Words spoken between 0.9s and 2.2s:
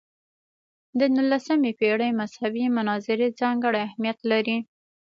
د نولسمې پېړۍ